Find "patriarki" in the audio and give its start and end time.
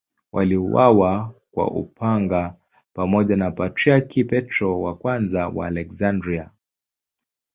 3.51-4.23